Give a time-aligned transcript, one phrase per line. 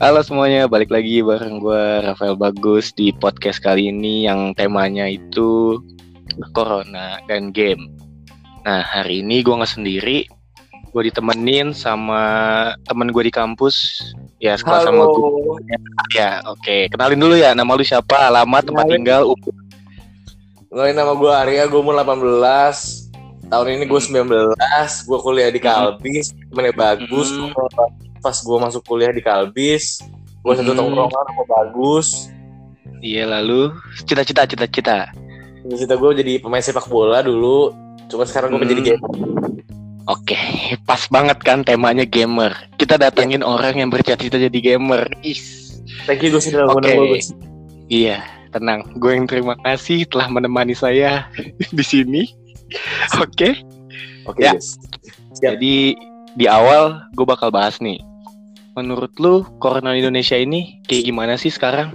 [0.00, 5.76] Halo semuanya, balik lagi bareng gue Rafael Bagus di podcast kali ini yang temanya itu
[6.56, 7.92] Corona dan game.
[8.64, 10.24] Nah hari ini gue nggak sendiri,
[10.96, 12.24] gue ditemenin sama
[12.88, 14.00] temen gue di kampus.
[14.40, 15.28] Ya sekelas sama gue.
[16.16, 19.04] Ya oke, kenalin dulu ya nama lu siapa, alamat, tempat Kenalin.
[19.04, 19.52] tinggal, umur.
[20.72, 22.40] Kenalin nama gue Arya, gue umur 18
[23.50, 24.54] Tahun ini gue 19
[25.10, 27.50] Gue kuliah di Kalbis Temennya bagus Hmm.
[28.20, 30.04] Pas gue masuk kuliah di Kalbis
[30.40, 30.80] Gue satu Hmm.
[30.84, 32.28] tongkrongan sama bagus
[33.00, 35.08] Iya lalu cita-cita cita-cita.
[35.66, 37.72] Cita gue jadi pemain sepak bola dulu
[38.06, 38.64] Cuma sekarang gue Hmm.
[38.66, 39.10] menjadi gamer
[40.08, 40.34] Oke,
[40.82, 42.50] pas banget kan temanya gamer.
[42.74, 45.06] Kita datengin orang yang bercita-cita jadi gamer.
[45.22, 45.70] Is.
[46.02, 47.30] Thank you gue sudah gue Gus.
[47.86, 48.18] Iya,
[48.50, 48.90] tenang.
[48.98, 51.30] Gue yang terima kasih telah menemani saya
[51.78, 52.26] di sini.
[53.22, 53.62] Oke,
[54.26, 54.58] Oke Ya.
[54.58, 54.82] Gus
[55.38, 55.54] Siap.
[55.54, 55.94] jadi
[56.34, 58.02] di awal gue bakal bahas nih.
[58.78, 61.94] Menurut lu, Corona Indonesia ini kayak gimana sih sekarang?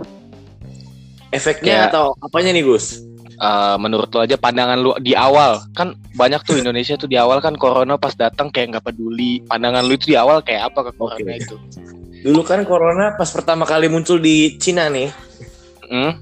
[1.31, 1.83] Efeknya Ya.
[1.89, 2.99] atau apanya nih Gus?
[3.35, 7.43] Eh, menurut lu aja pandangan lu di awal kan banyak tuh Indonesia tuh di awal
[7.43, 9.43] kan Corona pas datang kayak nggak peduli.
[9.43, 11.43] Pandangan lu itu di awal kayak apa ke Corona Oke.
[11.43, 11.55] itu?
[12.23, 15.11] Dulu kan Corona pas pertama kali muncul di Cina nih
[15.85, 16.17] Hmm?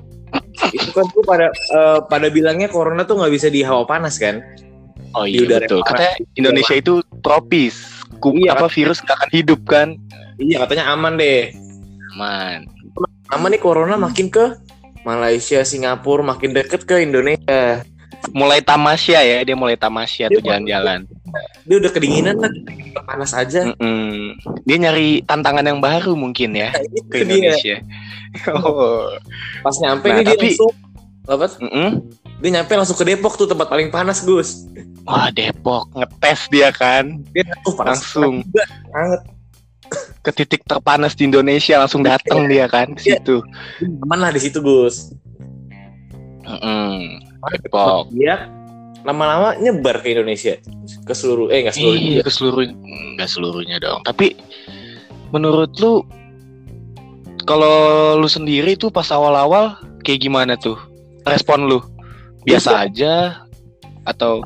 [0.73, 4.41] Itu kan tuh pada eh, pada bilangnya Corona tuh nggak bisa di hawa panas kan
[5.13, 5.85] Oh Di iya udara betul.
[5.85, 5.89] panas.
[5.93, 7.92] Katanya Indonesia itu tropis.
[8.23, 9.99] Ku, Iya, apa virus gak akan hidup kan?
[10.35, 11.51] Iya katanya aman deh
[12.15, 12.65] Man.
[13.27, 14.55] aman nih corona makin ke
[15.01, 17.83] Malaysia, Singapura makin deket ke Indonesia.
[18.31, 21.03] Mulai tamasya ya, dia mulai tamasya tuh Dia- jalan-jalan.
[21.65, 22.53] Dia udah kedinginan lah,
[23.03, 23.67] panas aja.
[23.67, 24.37] Mm-mm.
[24.63, 27.51] Dia nyari tantangan yang baru mungkin ya Itu ke dia.
[27.51, 27.77] Indonesia.
[28.49, 29.13] Oh.
[29.61, 30.73] Pas nyampe Nah, nih dia tapi- langsung
[31.25, 31.45] apa?
[31.59, 31.89] Mm-mm.
[32.39, 34.67] Dia nyampe langsung ke Depok tuh tempat paling panas Gus.
[35.03, 38.43] Wah Depok ngetes dia kan, Dia oh, panas langsung
[38.93, 39.21] banget.
[40.19, 43.19] ke titik terpanas di Indonesia langsung datang dia kan ke Iya.
[43.19, 43.43] situ.
[44.01, 45.11] Aman lah di situ Gus.
[46.43, 47.19] Mm-mm.
[47.59, 48.11] Depok.
[48.11, 48.47] Dia
[49.03, 50.55] lama-lama nyebar ke Indonesia
[51.03, 52.63] ke seluruh eh nggak seluruh Iya ke seluruh
[53.15, 53.99] nggak seluruhnya dong.
[54.03, 54.35] Tapi
[55.29, 56.03] menurut lu
[57.43, 57.75] kalau
[58.15, 60.79] lu sendiri tuh pas awal-awal kayak gimana tuh
[61.23, 61.79] respon lu?
[62.43, 63.13] Biasa aja
[64.03, 64.43] atau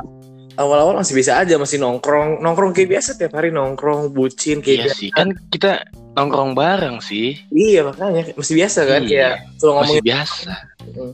[0.57, 2.41] awal-awal masih bisa aja masih nongkrong.
[2.41, 4.97] Nongkrong kayak biasa tiap hari nongkrong bucin kayak iya biasa.
[4.97, 5.09] sih.
[5.13, 5.85] Kan kita
[6.17, 7.37] nongkrong bareng sih.
[7.49, 8.33] Iya makanya.
[8.33, 9.13] Masih biasa kan Iya.
[9.13, 10.51] ya kalau masih ngomongin biasa
[10.87, 11.11] Mm.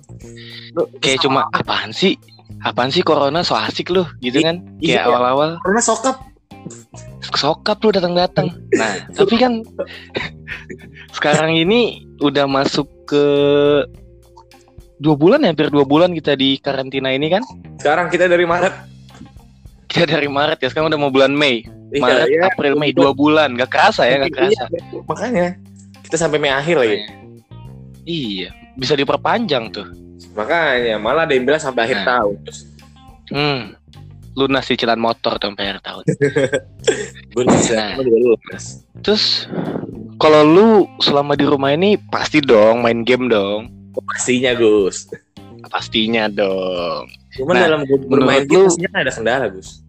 [1.02, 2.14] kayak cuma apaan sih?
[2.62, 3.42] Apaan sih corona?
[3.42, 4.62] So asik lu gitu kan?
[4.80, 5.10] Kayak Iya.
[5.10, 5.50] awal-awal.
[5.60, 6.18] Karena sokap.
[7.34, 8.48] Sokap lu datang-datang.
[8.78, 9.60] Nah tapi kan
[11.18, 13.26] sekarang ini udah masuk ke
[15.04, 17.44] dua bulan ya, hampir dua bulan kita di karantina ini kan?
[17.76, 18.72] Sekarang kita dari Maret.
[19.92, 20.72] Kita dari Maret ya.
[20.72, 21.68] Sekarang udah mau bulan Mei.
[21.92, 22.42] Iya, Maret iya.
[22.48, 22.96] April Mei.
[22.96, 23.60] Dua bulan.
[23.60, 24.64] Gak kerasa ya gak kerasa.
[24.72, 25.48] Iya, makanya
[26.08, 26.98] kita sampai Mei akhir lagi.
[28.08, 28.50] Iya.
[28.80, 29.88] Bisa diperpanjang tuh.
[30.34, 32.08] Makanya malah ada yang bilang sampai akhir Nah.
[32.08, 32.36] tahun.
[33.30, 33.62] Hmm.
[34.34, 36.04] Lunas cicilan motor tuh sampai akhir tahun.
[37.38, 38.02] Gue bisa Nah.
[39.06, 39.46] Terus
[40.18, 40.68] kalau lu
[41.04, 43.83] selama di rumah ini pasti dong main game dong.
[44.02, 45.06] Pastinya Gus
[45.64, 47.08] Pastinya dong.
[47.34, 49.80] cuman Nah, dalam bermain lu- pastinya ada kendala Gus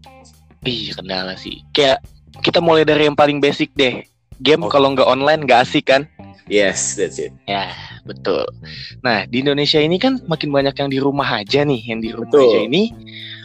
[0.64, 1.60] Ih kendala sih.
[1.70, 2.00] Kayak
[2.40, 4.00] kita mulai dari yang paling basic deh.
[4.40, 4.72] Game Oke.
[4.72, 6.08] kalau nggak online nggak asik kan?
[6.44, 7.72] yes that's it Ya
[8.04, 8.44] betul.
[9.00, 11.80] Nah di Indonesia ini kan makin banyak yang di rumah aja nih.
[11.84, 12.48] Yang di rumah Betul.
[12.48, 12.82] aja ini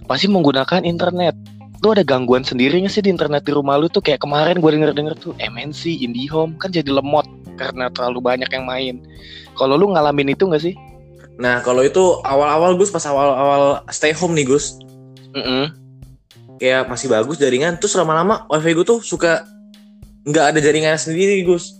[0.03, 1.35] pasti menggunakan internet.
[1.79, 3.99] Lu ada gangguan sendiri nggak sih di internet di rumah lu tuh?
[3.99, 7.23] Kayak kemarin gue denger-denger tuh MNC, IndiHome kan jadi lemot
[7.59, 8.95] karena terlalu banyak yang main.
[9.53, 10.75] Kalau lu ngalamin itu nggak sih?
[11.35, 14.75] nah kalau itu awal-awal Gus pas awal-awal stay home nih Gus
[15.31, 15.71] Mm-mm.
[16.55, 19.47] kayak masih bagus jaringan terus lama-lama wifi gue tuh suka
[20.27, 21.79] nggak ada jaringan sendiri Gus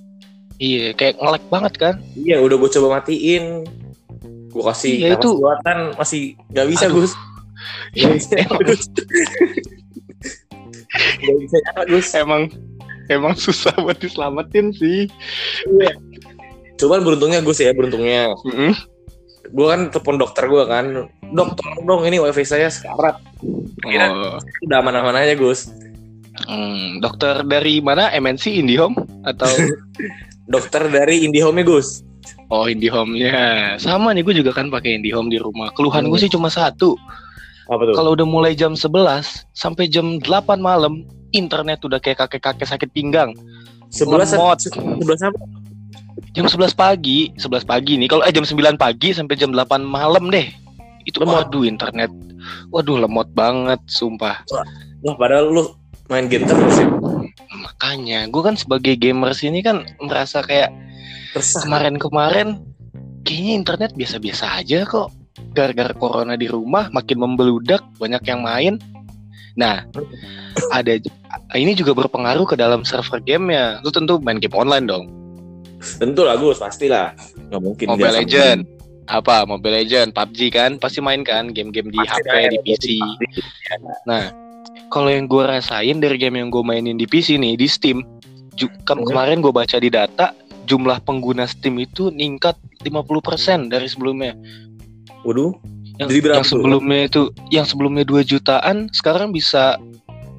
[0.55, 1.95] Iya, kayak ngelek banget kan?
[2.15, 3.63] Iya, udah gue coba matiin.
[4.47, 6.95] Gue kasih Iya, itu- buatan masih nggak bisa, Aduh.
[6.99, 7.11] Gus.
[7.95, 8.83] Nggak bisa, Gus.
[11.19, 12.07] Nggak bisa, Gus.
[12.15, 12.47] emang
[13.09, 15.09] emang susah buat diselamatin sih.
[16.79, 18.31] Cuman beruntungnya Gus ya, beruntungnya.
[18.47, 18.71] Mm-mm.
[19.49, 20.85] Gue kan telepon dokter gue kan.
[21.29, 23.17] Dok, tolong dong ini wifi saya sekarat.
[23.81, 25.69] Kira Oh, udah aman-aman aja, Gus.
[26.39, 28.07] hmm, dokter dari mana?
[28.11, 28.95] MNC, IndiHome
[29.25, 29.49] atau
[30.53, 32.01] Dokter dari IndiHome Gus.
[32.49, 33.77] oh IndiHome-nya?
[33.77, 35.69] Sama nih, gue juga kan pakai IndiHome di rumah.
[35.75, 36.97] Keluhan gue sih cuma satu.
[37.69, 37.93] Apa tuh?
[37.93, 38.89] Kalau udah mulai jam 11
[39.53, 40.25] sampai jam 8
[40.57, 43.33] malam, internet udah kayak kakek-kakek sakit pinggang.
[43.89, 44.59] Sebelas lemot.
[44.61, 45.41] sebelas apa?
[46.37, 48.07] Jam 11 pagi, 11 pagi nih.
[48.11, 50.45] Kalau eh jam 9 pagi sampai jam 8 malam deh.
[51.09, 51.49] Itu Lemot.
[51.49, 52.11] waduh internet.
[52.69, 54.45] Waduh lemot banget, sumpah.
[55.01, 55.63] Wah, padahal lu
[56.11, 56.87] main game terus ya.
[57.49, 60.69] Makanya, gue kan sebagai gamers ini kan merasa kayak.
[61.33, 62.57] Kemarin-kemarin
[63.21, 65.13] kayaknya internet biasa-biasa aja kok.
[65.53, 68.73] Gara-gara corona di rumah makin membeludak, banyak yang main.
[69.57, 69.85] Nah,
[70.73, 70.93] ada
[71.53, 73.77] ini juga berpengaruh ke dalam server game ya.
[73.79, 75.05] Lu tentu main game online dong.
[75.79, 77.15] Tentu lah Gus, pastilah.
[77.49, 78.59] Nggak mungkin Mobile Legend.
[79.09, 79.41] Apa?
[79.43, 80.71] Mobile Legend, PUBG kan?
[80.77, 82.85] Pasti main kan game-game di Pasti HP, main, di PC.
[83.01, 83.41] pasti.
[84.05, 84.23] Nah,
[84.89, 88.05] kalau yang gue rasain dari game yang gue mainin di PC nih di Steam,
[88.53, 89.07] ju- kan Hmm.
[89.09, 90.35] kemarin gue baca di data
[90.69, 92.53] jumlah pengguna Steam itu ningkat
[92.85, 94.37] 50% dari sebelumnya.
[95.25, 95.57] Waduh,
[95.97, 99.75] Yang, Jadi berapa yang sebelumnya itu yang sebelumnya 2 jutaan sekarang bisa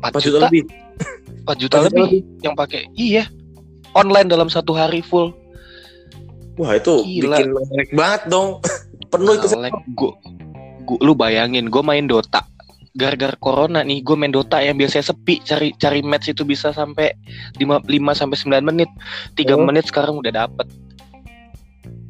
[0.00, 0.62] 4, 4 juta, juta lebih.
[1.56, 2.20] 4 juta 4 juta lebih lebih.
[2.46, 2.80] yang pakai.
[2.94, 3.24] Iya.
[3.98, 5.34] Online dalam satu hari full.
[6.54, 7.40] Wah itu Gila.
[7.42, 7.50] bikin
[7.96, 8.62] banget dong.
[9.12, 9.46] Penuh itu.
[9.58, 10.14] Like, gua,
[10.86, 12.46] gua, lu bayangin gue main Dota
[12.98, 17.14] gara-gara corona nih gue main Dota yang biasanya sepi cari cari match itu bisa sampai
[17.62, 18.90] 5 5 sampai 9 menit
[19.38, 19.62] 3 Oh.
[19.62, 20.66] menit sekarang udah dapet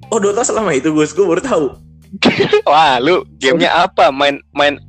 [0.08, 1.66] Oh Dota selama itu Gus, gue baru tahu.
[2.70, 4.80] wah lu gamenya apa main main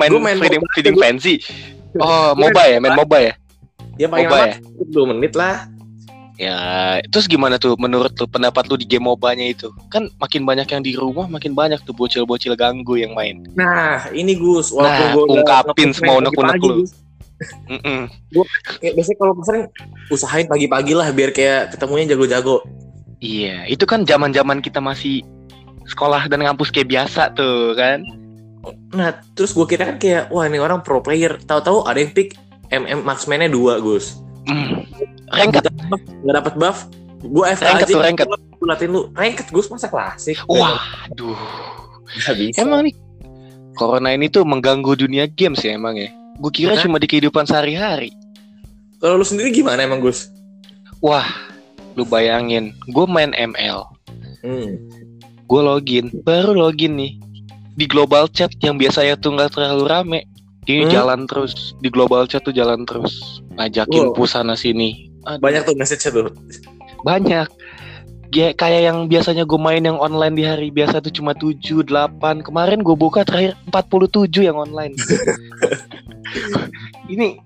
[0.00, 1.36] main, Gua main feeding, feeding fancy
[2.00, 3.32] oh main MOBA ya main MOBA ya
[4.00, 4.56] Ya paling MOBA lama ya?
[4.88, 5.68] 2 menit lah.
[6.40, 6.58] ya
[7.12, 10.82] terus gimana tuh menurut lu pendapat lu di game MOBA-nya itu kan makin banyak yang
[10.82, 15.92] di rumah makin banyak tuh bocil-bocil ganggu yang main Nah, ini Gus, Nah, gua ungkapin
[15.92, 16.88] semua unek-unek lu.
[17.68, 18.08] Mm-mm.
[18.80, 19.68] Ya, biasanya kalau pesan
[20.08, 22.62] usahain pagi-pagi lah biar kayak ketemunya jago-jago.
[23.22, 25.22] Iya, itu kan zaman-zaman kita masih
[25.86, 28.02] sekolah dan ngampus kayak biasa tuh kan.
[28.94, 31.38] Nah, terus gue kira kan kayak wah ini orang pro player.
[31.42, 32.38] Tahu-tahu ada yang pick
[32.72, 34.18] MM marksman-nya 2, Gus.
[34.48, 34.88] Hmm.
[35.30, 35.64] Ranked.
[36.24, 36.78] Nggak dapat buff.
[37.22, 37.94] Gue FK Ranked aja.
[37.94, 38.26] tuh, ranked.
[38.26, 39.00] Gue lu.
[39.14, 40.40] Ranked Gus masa klasik.
[40.50, 41.36] Waduh.
[42.18, 42.56] Nggak bisa.
[42.64, 42.94] Emang nih
[43.72, 46.12] Corona ini tuh mengganggu dunia games ya emang ya.
[46.40, 48.12] Gue kira cuma di kehidupan sehari-hari.
[49.00, 50.28] Kalau lu sendiri gimana emang Gus?
[51.02, 51.26] Wah,
[51.98, 53.82] lu bayangin, gue main ML,
[54.42, 54.78] Hmm.
[55.46, 57.18] gue login, baru login nih
[57.74, 60.20] di global chat yang biasanya tuh nggak terlalu rame.
[60.62, 60.92] Ini Hmm.
[60.92, 64.14] jalan terus di global chat tuh jalan terus, ngajakin Wow.
[64.14, 65.08] pusana sini.
[65.24, 65.40] Aduh.
[65.40, 66.28] Banyak tuh message tuh.
[67.02, 67.46] banyak
[68.30, 72.40] ya, kayak yang biasanya gue main yang online di hari biasa tuh cuma 7, 8
[72.40, 74.94] kemarin gue buka terakhir 47 yang online
[77.08, 77.36] ini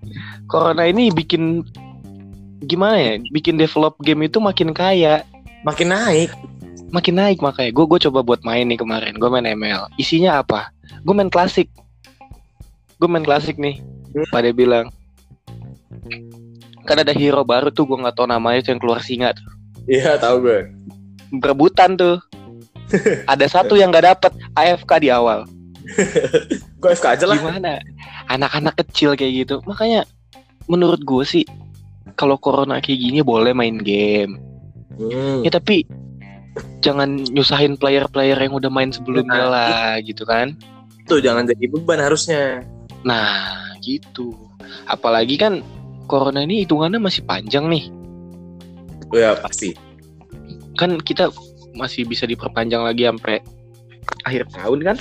[0.44, 1.64] corona ini bikin
[2.62, 5.24] gimana ya bikin develop game itu makin kaya
[5.64, 6.30] Makin naik.
[6.86, 10.70] makin naik makanya gue gue coba buat main nih kemarin gue main ML isinya apa
[11.02, 11.66] gue main klasik
[12.96, 13.80] gue main klasik nih
[14.28, 14.88] pada bilang
[16.82, 19.56] kan ada hero baru tuh gue nggak tahu namanya tuh yang keluar singa tuh
[19.86, 20.60] Iya, tahu gue.
[21.30, 22.18] berebutan tuh.
[23.30, 25.46] Ada satu yang nggak dapet AFK di awal.
[26.82, 27.38] Gue FK aja lah.
[27.38, 27.78] Gimana?
[28.26, 29.56] Anak-anak kecil kayak gitu.
[29.62, 30.02] Makanya
[30.66, 31.46] menurut gue sih
[32.18, 34.42] kalau corona kayak gini boleh main game.
[34.98, 35.46] Hmm.
[35.46, 35.86] Ya tapi
[36.82, 40.58] jangan nyusahin player-player yang udah main sebelumnya Nah, lah gitu kan.
[41.06, 42.66] Tuh jangan jadi beban harusnya.
[43.02, 44.32] Nah, gitu.
[44.86, 45.60] Apalagi kan
[46.06, 47.84] corona ini hitungannya masih panjang nih.
[49.10, 49.74] Oh ya pasti.
[50.78, 51.30] Kan kita
[51.76, 53.36] masih bisa diperpanjang lagi sampai
[54.24, 54.96] akhir tahun kan?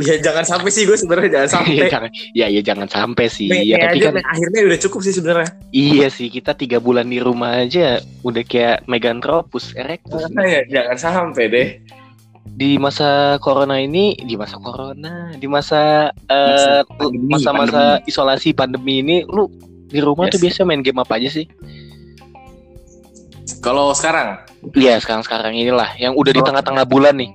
[0.00, 1.74] Ya jangan sampai sih gue sebenarnya jangan sampai.
[1.76, 3.52] Iya jangan, ya ya jangan sampai sih.
[3.52, 5.50] Nih, ya nih tapi aja, kan akhirnya udah cukup sih sebenarnya.
[5.76, 10.32] Iya sih, kita tiga bulan di rumah aja udah kayak Meganthropus erectus.
[10.32, 11.68] Makanya jangan sampai deh.
[12.42, 19.00] Di masa corona ini, di masa corona, di masa eh, Masa pandemi, masa-masa isolasi pandemi
[19.00, 19.48] ini, lu
[19.88, 20.36] di rumah Yes.
[20.36, 21.46] tuh biasa main game apa aja sih?
[23.60, 24.42] Kalau sekarang,
[24.74, 26.46] Iya, sekarang-sekarang inilah yang udah di Oh.
[26.46, 27.30] tengah-tengah bulan nih.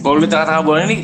[0.00, 0.98] kalau di tengah-tengah bulan ini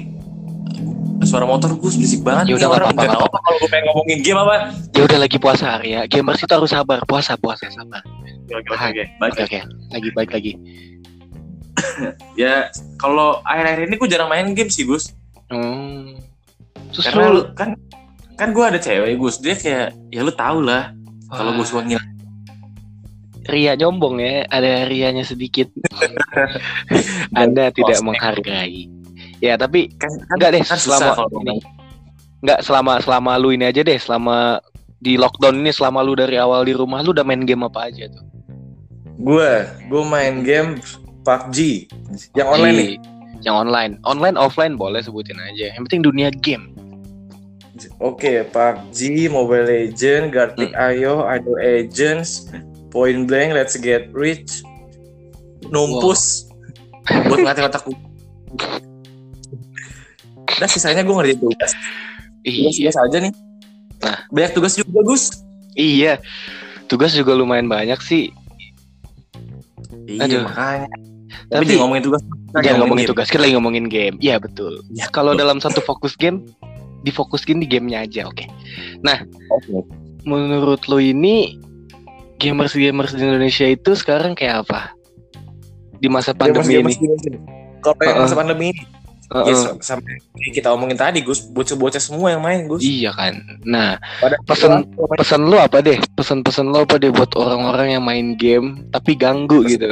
[1.25, 2.53] suara motor gue berisik banget.
[2.53, 4.77] Ya udah, tahu nggak apa kalau gue pengen ngomongin game apa.
[4.93, 6.05] Ya udah lagi puasa Arya.
[6.05, 8.05] Gamers itu harus sabar, puasa, puasa, sabar.
[8.53, 8.77] Oke.
[9.25, 9.59] Oke, oke.
[9.89, 10.53] Lagi baik lagi.
[12.41, 15.13] Ya kalau akhir-akhir ini gue jarang main game sih Gus.
[15.51, 16.17] Hmm.
[16.95, 17.77] Terus Karena lu kan
[18.39, 19.39] kan gue ada cewek Gus.
[19.43, 20.95] Dia kayak ya lu tau lah.
[21.31, 22.09] Kalau gue suka ngilang.
[23.51, 25.67] Ria nyombong ya, ada rianya sedikit.
[27.41, 28.87] Anda tidak menghargai.
[29.41, 31.59] Ya, tapi Kan, kan, enggak deh kan selama ini.
[32.45, 34.61] Enggak selama selama lu ini aja deh, selama
[35.01, 38.13] di lockdown ini selama lu dari awal di rumah lu udah main game apa aja
[38.13, 38.25] tuh?
[39.21, 40.81] Gue, gue main game
[41.31, 41.87] PUBG
[42.35, 42.91] yang online nih.
[43.47, 43.93] Yang online.
[44.03, 45.71] Online offline boleh sebutin aja.
[45.79, 46.75] Yang penting dunia game.
[48.03, 50.85] Oke, PUBG, Mobile Legend, Gartic Hmm.
[50.91, 52.51] Ayo, Idle Agents,
[52.91, 54.67] Point Blank, Let's Get Rich,
[55.71, 56.51] Numpus,
[57.31, 57.95] buat ngelatih otakku.
[60.61, 61.73] Nah, sisanya gue ngerjain tugas.
[62.45, 62.69] Iya.
[62.69, 63.33] Tugas-tugas aja nih.
[64.01, 64.19] Nah.
[64.33, 65.25] banyak tugas juga, Gus.
[65.73, 66.21] Iya.
[66.85, 68.29] Tugas juga lumayan banyak sih.
[70.05, 70.45] Iya Aduh.
[70.45, 70.91] makanya.
[71.49, 72.23] Tapi, Tapi- ngomongin tugas.
[72.53, 73.13] Jangan ngomongin game.
[73.15, 74.17] tugas, kita lagi ngomongin game.
[74.19, 74.83] Iya betul.
[74.91, 76.43] Ya, Kalau dalam satu fokus game,
[77.01, 78.45] difokuskin di gamenya aja, oke.
[79.01, 79.71] Oke.
[80.23, 81.57] Menurut lo ini
[82.37, 84.93] gamers-gamers di Indonesia itu sekarang kayak apa?
[85.97, 87.07] Di masa pandemi Gamers- ini.
[87.07, 87.25] gamers.
[87.81, 88.25] Kalau yang Uh-uh.
[88.25, 88.83] masa pandemi ini,
[89.31, 89.47] Heeh.
[89.47, 90.19] ya sa- sampai
[90.51, 92.81] kita omongin tadi, Gus, bocah-bocah semua yang main, Gus.
[92.81, 93.37] Iya kan.
[93.63, 95.97] Nah, Pada Pesen- main- pesan lo apa deh?
[96.11, 99.91] Pesan-pesan lo apa deh buat orang-orang yang main game tapi ganggu Pesan- gitu?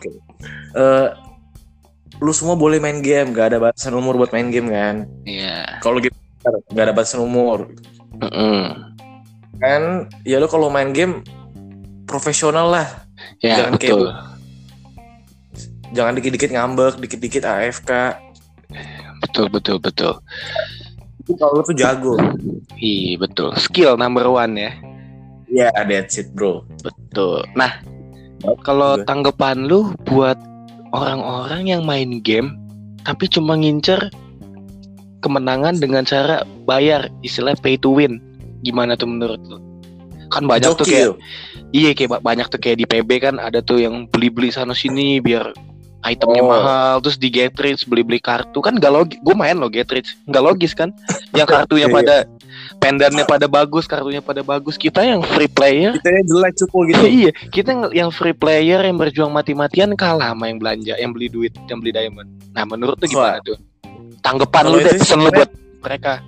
[0.00, 0.16] Oke.
[0.72, 1.08] Eh,
[2.24, 5.04] lu semua boleh main game, gak ada batasan umur buat main game kan?
[5.28, 5.84] Iya.
[5.84, 6.16] Kalau gitu
[6.72, 7.68] gak ada batasan umur.
[8.24, 8.64] Heeh.
[9.60, 11.20] Kan, ya lu kalau main game
[12.08, 12.88] profesional lah.
[13.44, 14.04] Ya Jangan kayak betul.
[15.90, 17.90] Jangan dikit-dikit ngambek, dikit-dikit AFK.
[19.20, 20.16] Betul betul betul.
[21.20, 22.16] Itu kalau lu tuh jago.
[22.80, 23.52] Iya betul.
[23.60, 24.72] Skill number one ya.
[25.50, 26.62] Ya, that's it, bro.
[26.78, 27.42] Betul.
[27.58, 27.82] Nah,
[28.60, 29.06] kalau Juga.
[29.06, 30.36] tanggapan lu buat
[30.90, 32.56] orang-orang yang main game
[33.00, 34.10] tapi cuma ngincer
[35.20, 38.20] kemenangan dengan cara bayar, istilah pay to win.
[38.60, 39.60] Gimana tuh menurut lu?
[40.28, 41.16] Kan banyak tuh kayak
[41.70, 45.22] Iya kayak ba- banyak tuh kayak di PB kan ada tuh yang beli-beli sana sini
[45.22, 45.54] biar
[46.02, 46.50] itemnya Oh.
[46.50, 50.72] mahal terus di Getrich beli-beli kartu kan gak logis gue main lo Getrich nggak logis
[50.72, 50.90] kan
[51.38, 51.94] yang kartunya Iya.
[51.94, 52.14] pada
[52.80, 57.04] pendannya pada bagus kartunya pada bagus kita yang free player Kita yang jelek cupu gitu.
[57.04, 61.52] iya kita yang- free player yang berjuang mati-matian kalah sama yang belanja yang beli duit
[61.68, 63.60] yang beli diamond nah menurut tuh gimana tuh
[64.20, 66.24] tanggapan lu deh pesan lu buat mereka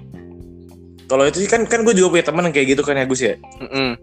[1.02, 3.21] Kalau itu sih kan kan gue juga punya teman yang kayak gitu kan ya Gus
[3.21, 3.37] ya.
[3.61, 4.00] Mm-mm.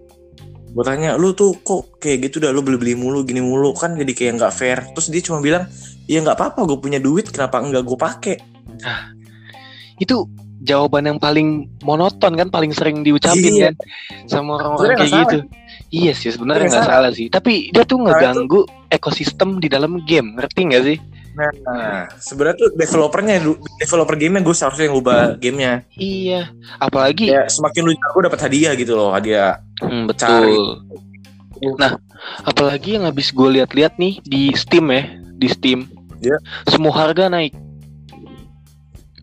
[0.70, 4.14] Gue tanya, lu tuh kok kayak gitu dah lu beli-beli mulu gini mulu kan jadi
[4.14, 4.78] kayak nggak fair.
[4.94, 5.66] Terus dia cuma bilang,
[6.06, 8.36] ya nggak apa-apa gue punya duit kenapa enggak gue pakai?
[9.98, 10.16] itu
[10.60, 11.48] jawaban yang paling
[11.80, 13.66] monoton kan paling sering diucapin Iya.
[13.72, 13.76] kan
[14.26, 15.38] sama orang-orang kayak gitu
[15.90, 20.36] iya sih sebenarnya nggak salah sih tapi dia tuh Nah, ngeganggu ekosistem di dalam game
[20.36, 21.00] ngerti nggak sih
[21.40, 23.40] Nah, sebenarnya tuh developernya
[23.80, 25.74] developer gamenya gue seharusnya yang ubah gamenya.
[25.96, 29.64] iya apalagi Ya semakin lu jago dapat hadiah gitu loh hadiah.
[29.80, 30.52] Hmm, cari.
[30.52, 30.68] betul
[31.76, 31.96] nah
[32.44, 35.88] apalagi yang habis gue lihat-lihat nih di Steam ya di Steam
[36.20, 36.36] Iya.
[36.68, 37.56] semua harga naik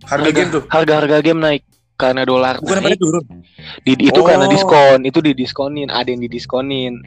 [0.07, 0.63] Harga game tuh.
[0.67, 1.63] harga-harga game naik
[1.97, 3.25] karena dolar Bukan naik turun.
[3.83, 4.25] Di- itu Oh.
[4.25, 7.01] karena diskon itu didiskonin ada yang didiskonin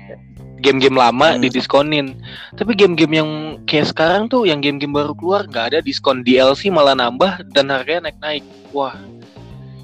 [0.60, 1.39] game-game lama Hmm.
[1.39, 2.20] didiskonin
[2.53, 3.29] tapi game-game yang
[3.63, 8.10] kayak sekarang tuh yang game-game baru keluar nggak ada diskon DLC malah nambah dan harganya
[8.10, 8.91] naik-naik wah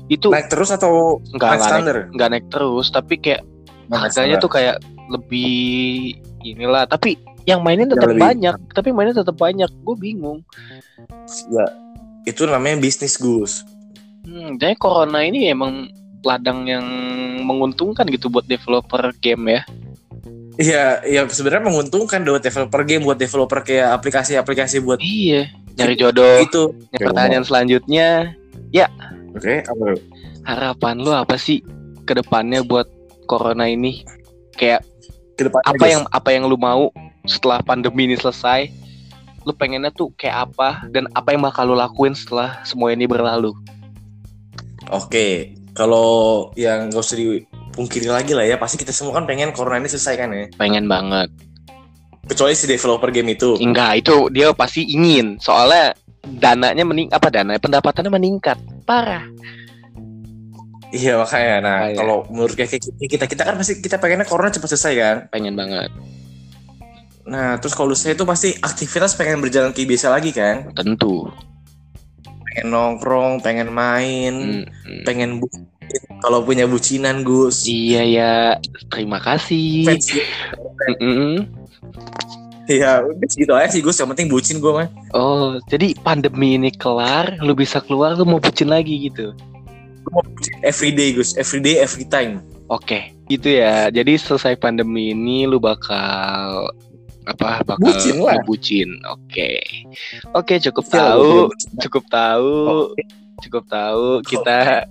[0.05, 1.97] itu Naik terus atau nggak naik standar?
[2.11, 3.41] nggak naik terus tapi kayak
[3.87, 4.43] Naik harganya standar.
[4.43, 4.75] tuh kayak
[5.07, 5.53] lebih
[6.43, 10.43] inilah tapi yang mainin tetap banyak tapi mainnya tetap banyak gue bingung
[11.47, 11.65] ya
[12.25, 13.63] itu namanya bisnis Gus.
[14.25, 15.89] hmm, jadi corona ini emang
[16.25, 16.85] ladang yang
[17.45, 19.63] menguntungkan gitu buat developer game ya
[20.55, 26.39] Iya, ya sebenarnya menguntungkan buat developer game, buat developer kayak aplikasi-aplikasi buat iya nyari jodoh
[26.39, 26.71] itu.
[26.95, 28.31] Pertanyaan selanjutnya
[29.35, 29.99] Oke, apa?
[30.47, 31.59] harapan lu apa sih
[32.07, 32.87] ke depannya buat
[33.27, 34.07] corona ini
[34.55, 34.85] kayak
[35.35, 35.91] Ke depannya apa Gus.
[35.91, 36.87] yang apa yang lu mau
[37.27, 38.71] setelah pandemi ini selesai
[39.45, 43.53] lu pengennya tuh kayak apa dan apa yang bakal lu lakuin setelah semua ini berlalu
[44.85, 49.81] Oke, kalau yang gak usah dipungkiri lagi lah ya, pasti kita semua kan pengen corona
[49.81, 50.45] ini selesai kan ya.
[50.57, 51.29] pengen banget
[52.25, 53.53] Kecuali si developer game itu.
[53.55, 55.93] enggak itu dia pasti ingin soalnya
[56.41, 59.25] dananya mening apa dana pendapatannya meningkat parah
[60.89, 61.55] Iya makanya.
[61.59, 61.97] Nah, Makanya.
[61.99, 65.17] kalau menurut kayak kita, kita kita kan pasti kita pengennya corona cepat selesai kan.
[65.27, 65.91] pengen banget
[67.25, 70.69] Nah, terus kalau saya itu pasti aktivitas pengen berjalan kayak biasa lagi kan.
[70.77, 71.25] tentu
[72.45, 75.03] Pengen nongkrong, pengen main, Hmm, hmm.
[75.03, 75.65] pengen bucin.
[76.21, 77.65] Kalau punya bucinan Gus.
[77.69, 78.31] iya ya
[78.89, 79.85] terima kasih.
[82.65, 83.97] Iya, udah segitu aja sih Gus.
[84.01, 84.89] Yang penting bucin gue mah.
[85.13, 89.33] Oh, jadi pandemi ini kelar, lu bisa keluar, lu mau bucin lagi gitu.
[90.65, 92.41] Everyday Gus, everyday, every time.
[92.69, 93.93] Oke, gitu ya.
[93.93, 96.69] Jadi selesai pandemi ini lu bakal
[97.25, 97.65] apa?
[97.65, 98.39] Bakal Bucin lah.
[98.45, 98.89] bucin.
[99.09, 99.59] Oke.
[100.31, 101.69] Oke, cukup Sial, tahu, bucin.
[101.81, 102.55] cukup tahu,
[103.41, 104.85] cukup tahu kita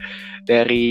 [0.45, 0.88] dari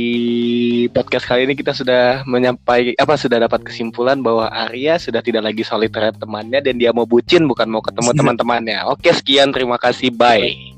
[0.89, 5.61] podcast kali ini kita sudah menyampaikan apa sudah dapat kesimpulan bahwa Arya sudah tidak lagi
[5.61, 8.89] solid terhadap temannya dan dia mau bucin bukan mau ketemu teman-temannya.
[8.89, 10.09] Oke, sekian terima kasih.
[10.09, 10.73] Bye.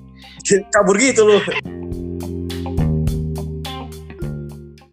[0.70, 1.42] Kabur gitu loh.